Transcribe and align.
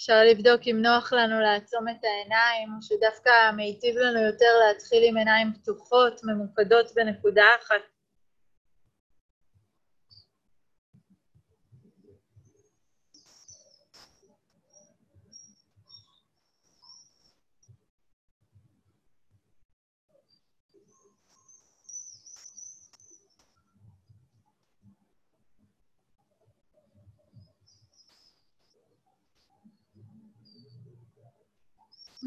אפשר 0.00 0.24
לבדוק 0.24 0.60
אם 0.66 0.82
נוח 0.82 1.12
לנו 1.12 1.40
לעצום 1.40 1.88
את 1.88 2.04
העיניים, 2.04 2.68
או 2.76 2.82
שדווקא 2.82 3.50
מיטיב 3.56 3.96
לנו 3.96 4.20
יותר 4.20 4.52
להתחיל 4.66 5.02
עם 5.06 5.16
עיניים 5.16 5.52
פתוחות, 5.52 6.20
ממוקדות 6.24 6.86
בנקודה 6.94 7.44
אחת. 7.60 7.89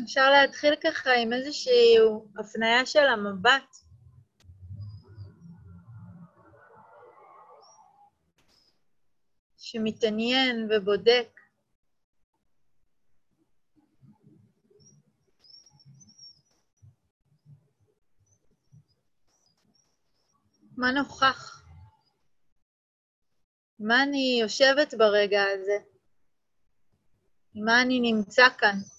אפשר 0.03 0.29
להתחיל 0.31 0.75
ככה 0.75 1.09
עם 1.13 1.33
איזושהי 1.33 1.95
הפנייה 2.39 2.85
של 2.85 3.07
המבט. 3.07 3.75
שמתעניין 9.57 10.69
ובודק. 10.71 11.39
מה 20.77 20.91
נוכח? 20.91 21.65
מה 23.79 24.03
אני 24.03 24.37
יושבת 24.41 24.93
ברגע 24.93 25.43
הזה? 25.43 25.77
מה 27.55 27.81
אני 27.81 27.99
נמצא 27.99 28.49
כאן? 28.57 28.92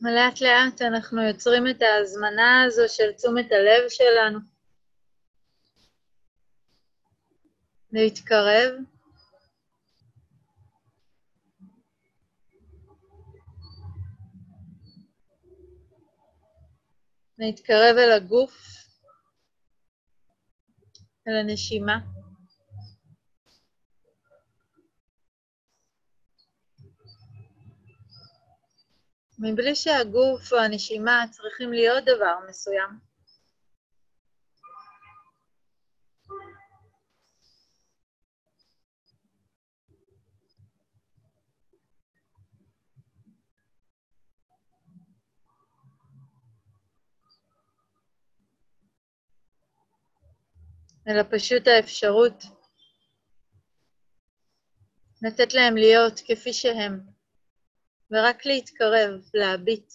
לאט 0.00 0.40
לאט 0.40 0.82
אנחנו 0.82 1.22
יוצרים 1.22 1.68
את 1.70 1.82
ההזמנה 1.82 2.62
הזו 2.66 2.82
של 2.88 3.12
תשומת 3.12 3.52
הלב 3.52 3.88
שלנו 3.88 4.38
להתקרב. 7.92 8.72
להתקרב 17.38 17.96
אל 17.98 18.12
הגוף, 18.12 18.52
אל 21.28 21.36
הנשימה. 21.40 21.98
מבלי 29.38 29.74
שהגוף 29.74 30.52
או 30.52 30.58
הנשימה 30.58 31.24
צריכים 31.30 31.72
להיות 31.72 32.04
דבר 32.04 32.34
מסוים. 32.48 33.08
אלא 51.08 51.22
פשוט 51.30 51.68
האפשרות 51.68 52.44
לתת 55.22 55.54
להם 55.54 55.76
להיות 55.76 56.20
כפי 56.26 56.52
שהם. 56.52 57.17
ורק 58.10 58.46
להתקרב, 58.46 59.20
להביט. 59.34 59.92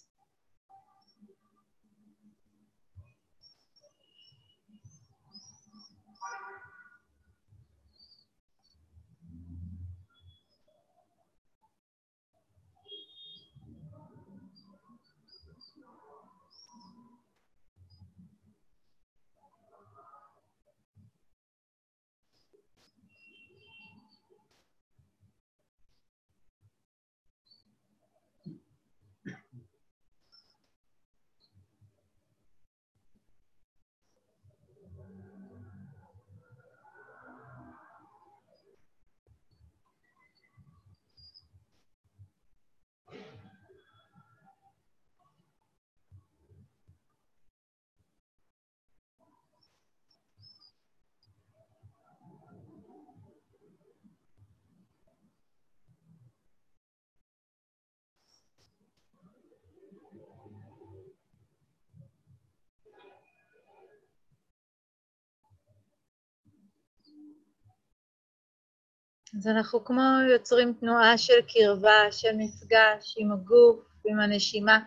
אז 69.37 69.47
אנחנו 69.47 69.85
כמו 69.85 70.01
יוצרים 70.33 70.73
תנועה 70.73 71.17
של 71.17 71.41
קרבה, 71.47 72.11
של 72.11 72.35
מפגש 72.37 73.15
עם 73.17 73.31
הגוף, 73.31 73.79
עם 74.05 74.19
הנשימה, 74.19 74.79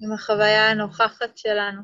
עם 0.00 0.12
החוויה 0.12 0.70
הנוכחת 0.70 1.38
שלנו. 1.38 1.82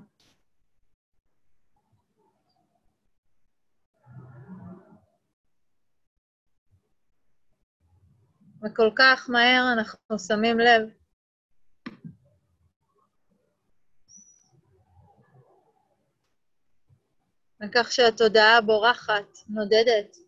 וכל 8.64 8.90
כך 8.96 9.30
מהר 9.30 9.72
אנחנו 9.72 10.18
שמים 10.18 10.58
לב 10.58 10.82
לכך 17.60 17.92
שהתודעה 17.92 18.60
בורחת, 18.60 19.38
נודדת. 19.48 20.23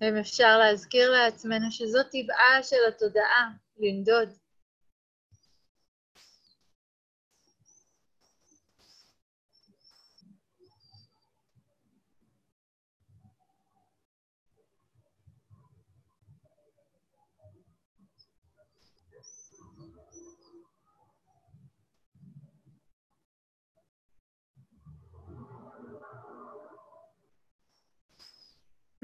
ואם 0.00 0.16
אפשר 0.16 0.58
להזכיר 0.58 1.10
לעצמנו 1.10 1.70
שזו 1.70 1.98
טבעה 2.02 2.62
של 2.62 2.76
התודעה, 2.88 3.50
לנדוד. 3.78 4.28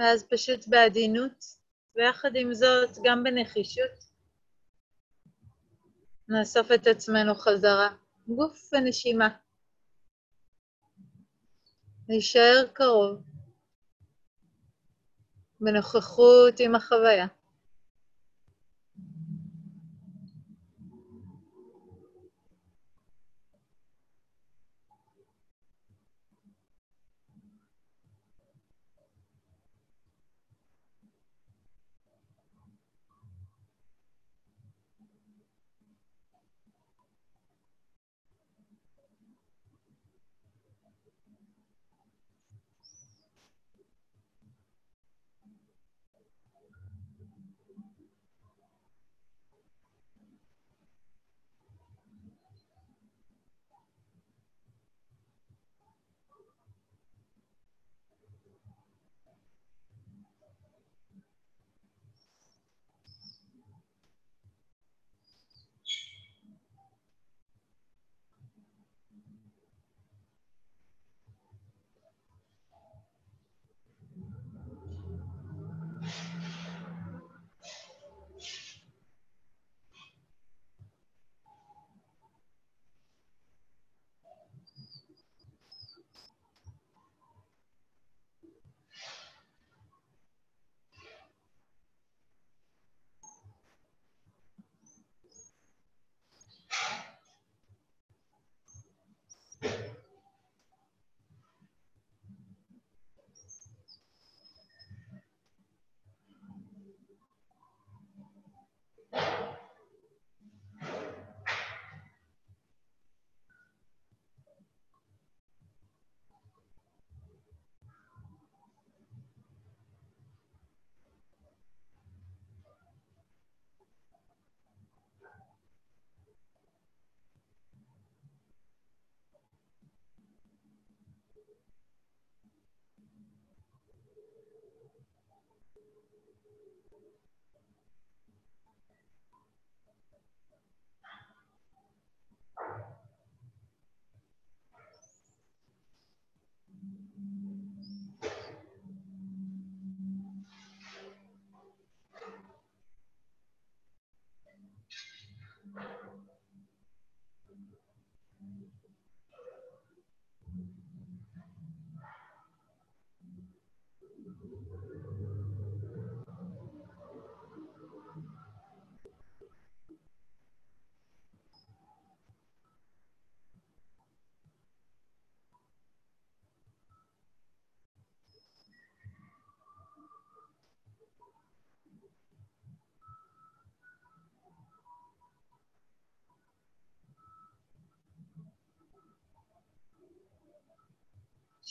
ואז 0.01 0.27
פשוט 0.31 0.69
בעדינות, 0.69 1.45
ויחד 1.97 2.31
עם 2.37 2.55
זאת 2.55 2.91
גם 3.05 3.25
בנחישות, 3.25 3.91
נאסוף 6.29 6.73
את 6.73 6.87
עצמנו 6.87 7.35
חזרה, 7.35 7.89
גוף 8.29 8.71
ונשימה. 8.73 9.29
להישאר 12.09 12.67
קרוב, 12.73 13.23
בנוכחות 15.61 16.55
עם 16.61 16.75
החוויה. 16.75 17.27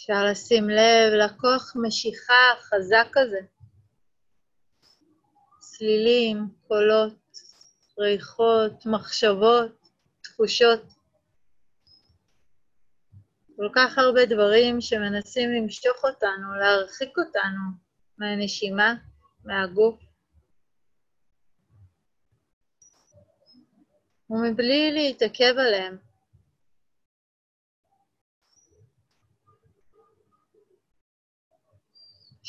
אפשר 0.09 0.25
לשים 0.31 0.69
לב 0.69 1.13
לכוח 1.13 1.73
משיכה 1.75 2.43
חזק 2.59 3.17
הזה. 3.17 3.39
צלילים, 5.59 6.47
קולות, 6.67 7.37
ריחות, 7.99 8.85
מחשבות, 8.85 9.87
תחושות. 10.21 10.81
כל 13.55 13.69
כך 13.75 13.97
הרבה 13.97 14.25
דברים 14.25 14.81
שמנסים 14.81 15.49
למשוך 15.51 16.03
אותנו, 16.03 16.55
להרחיק 16.59 17.17
אותנו 17.17 17.61
מהנשימה, 18.17 18.93
מהגוף. 19.45 19.99
ומבלי 24.29 24.91
להתעכב 24.91 25.53
עליהם. 25.57 26.08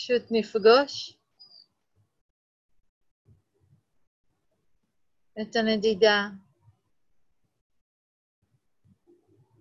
פשוט 0.01 0.23
נפגוש 0.31 1.17
את 5.43 5.57
הנדידה 5.57 6.29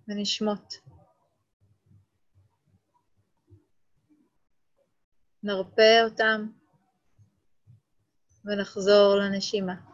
ונשמות. 0.07 0.73
נרפא 5.43 6.03
אותם 6.03 6.47
ונחזור 8.45 9.15
לנשימה. 9.15 9.88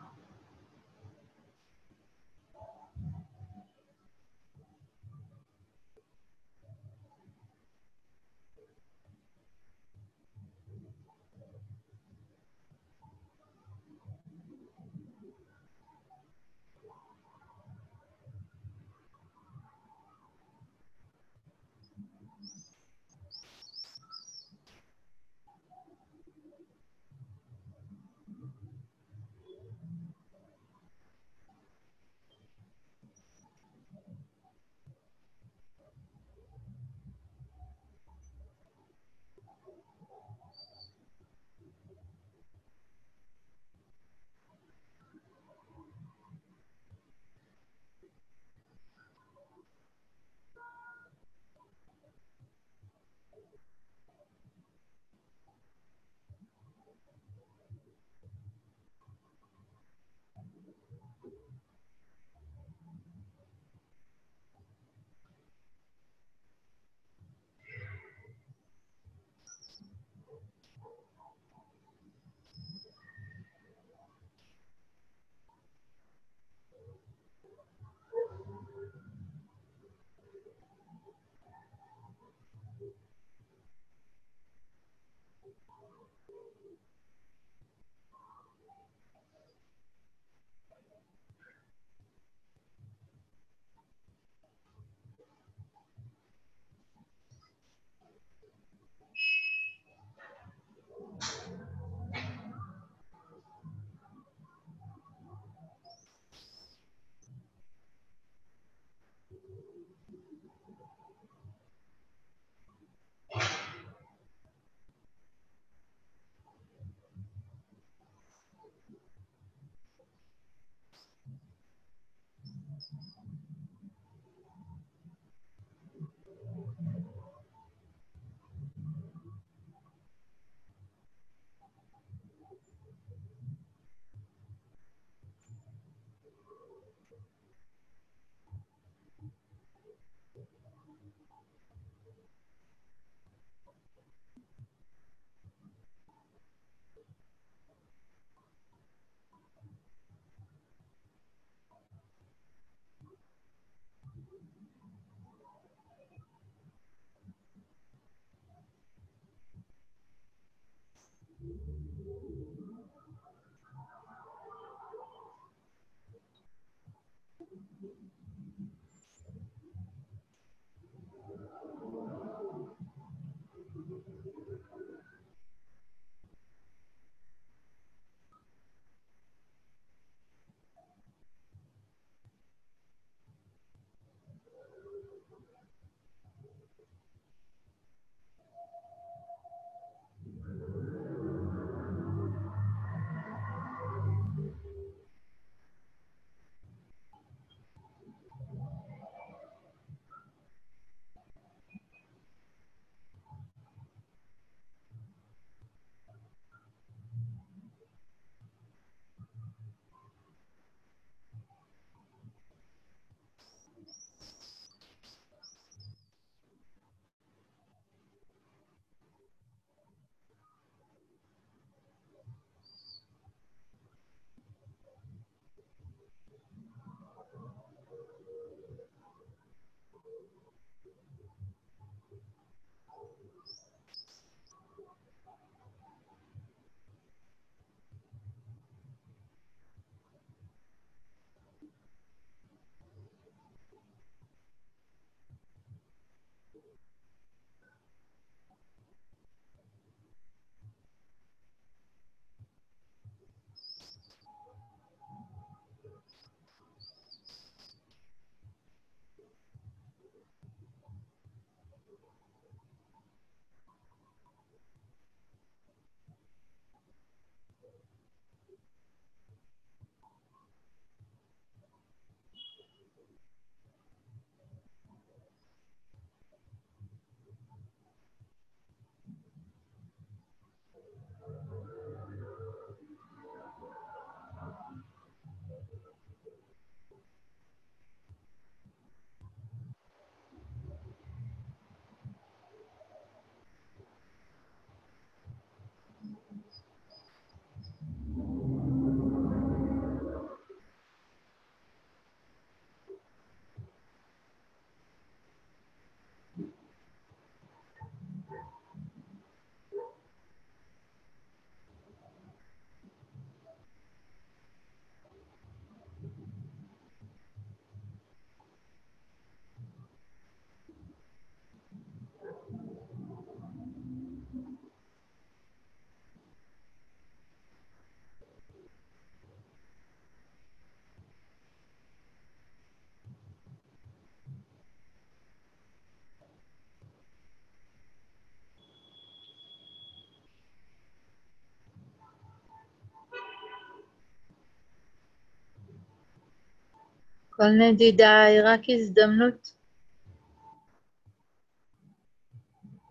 כל 347.36 347.44
נדידה 347.60 348.24
היא 348.24 348.42
רק 348.46 348.62
הזדמנות. 348.70 349.56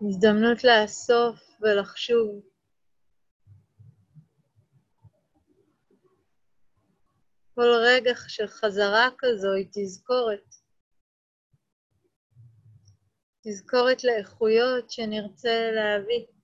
הזדמנות 0.01 0.63
לאסוף 0.63 1.61
ולחשוב. 1.61 2.41
כל 7.55 7.69
רגע 7.85 8.11
של 8.27 8.47
חזרה 8.47 9.07
כזו 9.17 9.53
היא 9.53 9.67
תזכורת. 9.71 10.55
תזכורת 13.43 14.03
לאיכויות 14.03 14.91
שנרצה 14.91 15.71
להביא. 15.75 16.34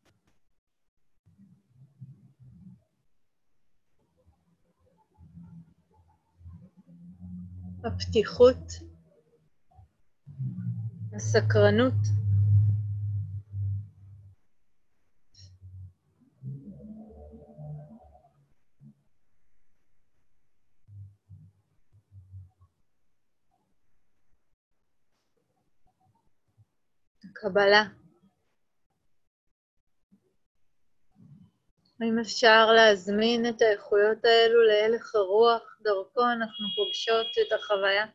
הפתיחות, 7.85 8.57
הסקרנות. 11.15 11.93
קבלה. 27.33 27.83
האם 32.01 32.19
אפשר 32.19 32.71
להזמין 32.71 33.49
את 33.49 33.61
האיכויות 33.61 34.25
האלו 34.25 34.61
להלך 34.61 35.15
הרוח, 35.15 35.70
דרכו 35.83 36.21
אנחנו 36.31 36.67
פוגשות 36.75 37.27
את 37.47 37.53
החוויה? 37.53 38.05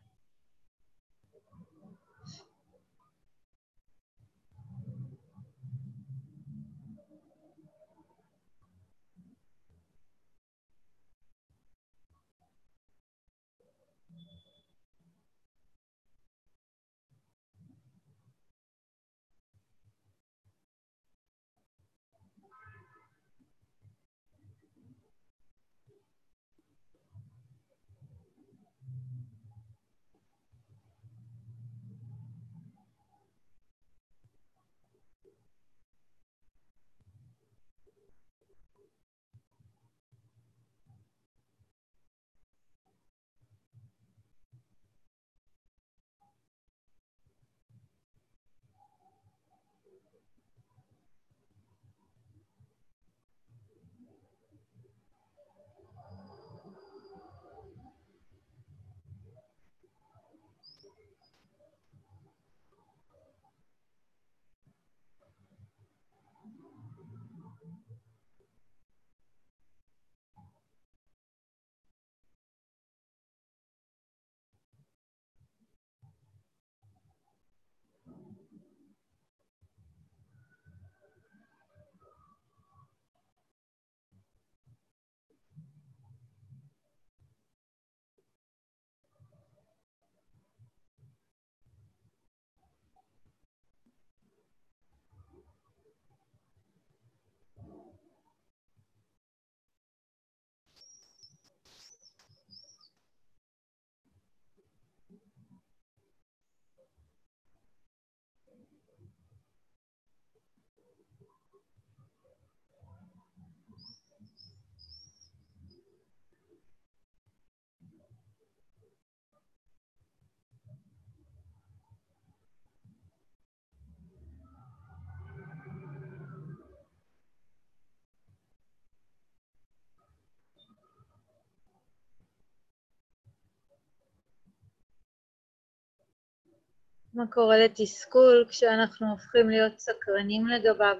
מה 137.17 137.27
קורה 137.27 137.57
לתסכול 137.57 138.45
כשאנחנו 138.49 139.07
הופכים 139.11 139.49
להיות 139.49 139.79
סקרנים 139.79 140.47
לגביו? 140.47 140.95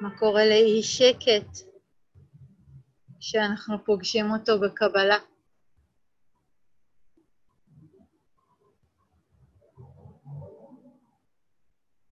מה 0.00 0.18
קורה 0.18 0.42
לאי 0.44 0.82
שקט 0.82 1.68
כשאנחנו 3.20 3.84
פוגשים 3.84 4.26
אותו 4.30 4.60
בקבלה? 4.60 5.18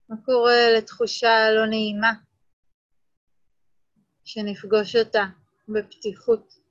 מה 0.09 0.15
קורה 0.25 0.71
לתחושה 0.77 1.51
לא 1.55 1.65
נעימה 1.65 2.13
שנפגוש 4.23 4.95
אותה 4.95 5.23
בפתיחות? 5.69 6.62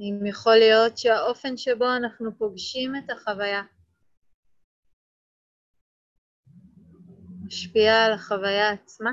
אם 0.00 0.26
יכול 0.26 0.56
להיות 0.56 0.98
שהאופן 0.98 1.56
שבו 1.56 1.96
אנחנו 1.96 2.38
פוגשים 2.38 2.96
את 2.96 3.10
החוויה 3.10 3.62
משפיע 7.46 8.04
על 8.04 8.12
החוויה 8.12 8.70
עצמה. 8.70 9.10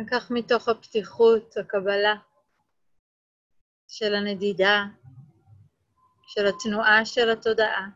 וכך 0.00 0.30
מתוך 0.30 0.68
הפתיחות, 0.68 1.56
הקבלה 1.56 2.14
של 3.88 4.14
הנדידה, 4.14 4.84
של 6.26 6.46
התנועה 6.46 7.06
של 7.06 7.30
התודעה, 7.30 7.88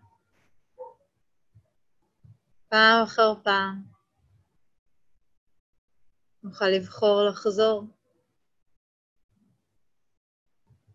פעם 2.69 3.03
אחר 3.03 3.35
פעם 3.45 3.83
נוכל 6.43 6.69
לבחור 6.69 7.23
לחזור, 7.31 7.85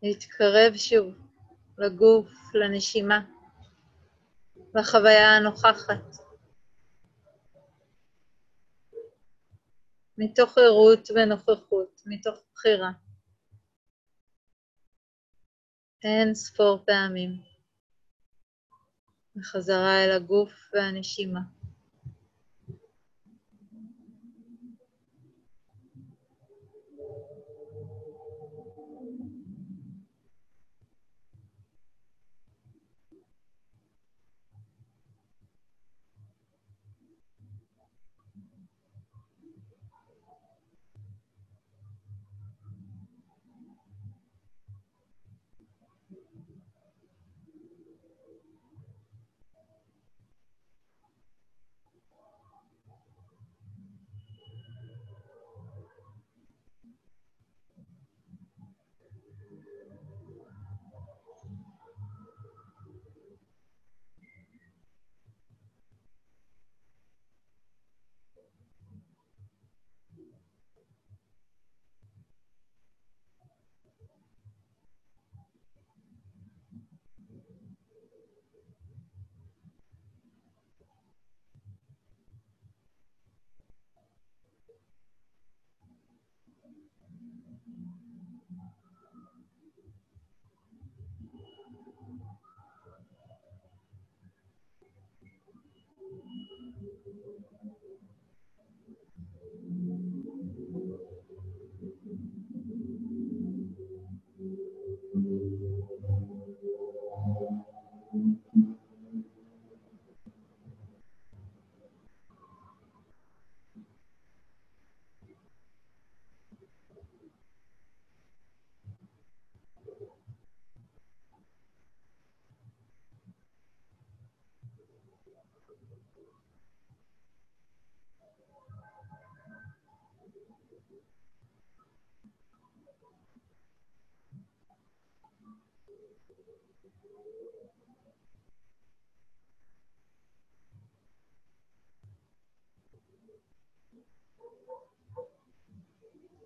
להתקרב 0.04 0.74
שוב 0.76 1.16
לגוף, 1.78 2.30
לנשימה. 2.54 3.20
בחוויה 4.74 5.38
הנוכחת. 5.38 6.29
מתוך 10.22 10.58
ערות 10.58 11.10
ונוכחות, 11.16 12.02
מתוך 12.06 12.38
בחירה. 12.54 12.92
אין 16.04 16.36
ספור 16.36 16.84
פעמים. 16.86 17.32
בחזרה 19.36 20.04
אל 20.06 20.12
הגוף 20.12 20.52
והנשימה. 20.74 21.40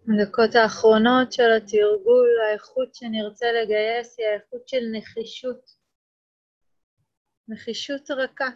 בדקות 0.08 0.56
האחרונות 0.56 1.34
של 1.34 1.52
התרגול, 1.58 2.30
האיכות 2.48 2.96
שנרצה 2.96 3.46
לגייס 3.52 4.20
היא 4.20 4.28
האיכות 4.28 4.68
של 4.68 4.82
נחישות. 4.92 5.76
נחישות 7.48 8.12
רכה. 8.12 8.50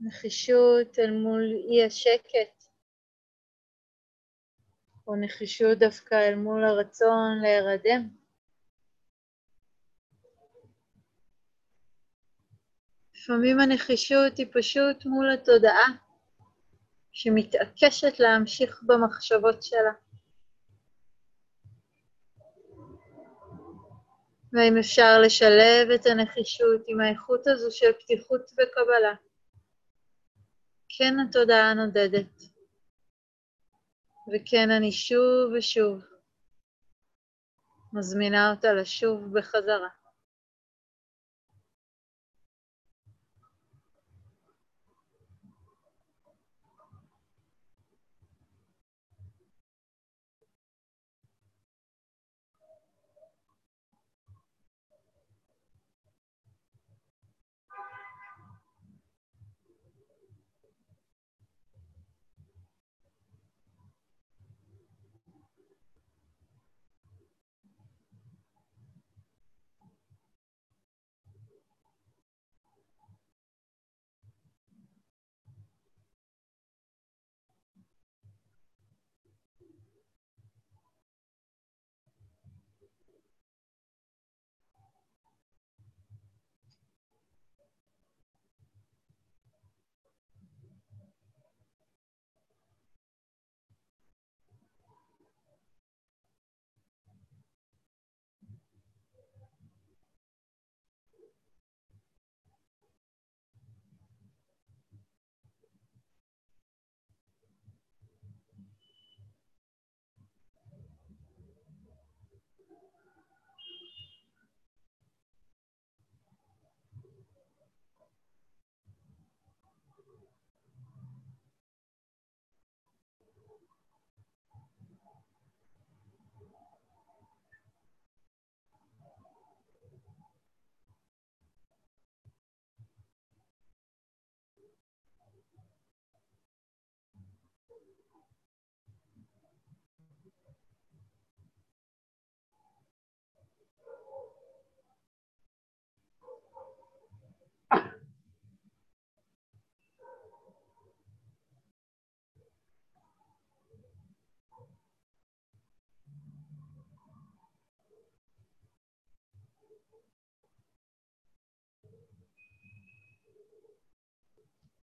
נחישות 0.00 0.98
אל 0.98 1.10
מול 1.10 1.42
אי 1.70 1.84
השקט, 1.84 2.64
או 5.06 5.16
נחישות 5.16 5.78
דווקא 5.78 6.14
אל 6.14 6.34
מול 6.34 6.64
הרצון 6.64 7.38
להירדם. 7.42 8.08
לפעמים 13.14 13.60
הנחישות 13.60 14.38
היא 14.38 14.46
פשוט 14.52 15.06
מול 15.06 15.30
התודעה. 15.34 16.11
שמתעקשת 17.12 18.20
להמשיך 18.20 18.82
במחשבות 18.82 19.62
שלה. 19.62 19.92
והאם 24.52 24.78
אפשר 24.78 25.20
לשלב 25.22 25.90
את 25.94 26.06
הנחישות 26.06 26.80
עם 26.86 27.00
האיכות 27.00 27.46
הזו 27.46 27.68
של 27.70 27.92
פתיחות 27.92 28.40
וקבלה. 28.40 29.14
כן 30.98 31.14
התודעה 31.20 31.74
נודדת, 31.74 32.42
וכן 34.34 34.70
אני 34.70 34.92
שוב 34.92 35.52
ושוב 35.58 36.04
מזמינה 37.92 38.50
אותה 38.50 38.72
לשוב 38.72 39.38
בחזרה. 39.38 40.01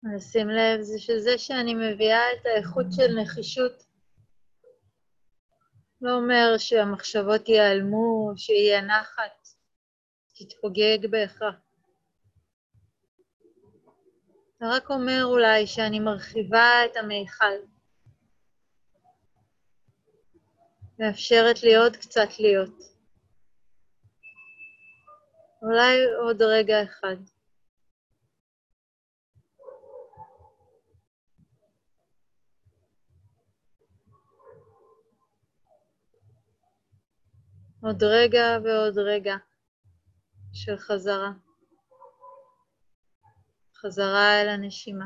לשים 0.04 0.50
לב 0.50 0.82
זה 0.82 1.00
שזה 1.00 1.38
שאני 1.38 1.74
מביאה 1.74 2.34
את 2.34 2.46
האיכות 2.46 2.86
של 2.92 3.22
נחישות 3.22 3.90
לא 6.02 6.12
אומר 6.12 6.58
שהמחשבות 6.58 7.50
ייעלמו, 7.50 8.34
שיהיה 8.38 8.82
נחת, 8.82 9.48
תתפוגג 10.36 11.12
בהכרח. 11.12 11.56
זה 14.60 14.66
רק 14.76 14.90
אומר 14.90 15.22
אולי 15.26 15.68
שאני 15.68 16.00
מרחיבה 16.00 16.86
את 16.86 16.98
המיכל. 16.98 17.56
מאפשרת 21.00 21.64
לי 21.64 21.76
עוד 21.76 21.96
קצת 21.96 22.40
להיות. 22.40 22.80
אולי 25.62 26.06
עוד 26.22 26.42
רגע 26.42 26.84
אחד. 26.84 27.39
עוד 37.84 38.04
רגע 38.04 38.58
ועוד 38.64 38.98
רגע 38.98 39.36
של 40.54 40.78
חזרה. 40.78 41.32
חזרה 43.76 44.42
אל 44.42 44.50
הנשימה. 44.50 45.06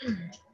嗯。 0.00 0.47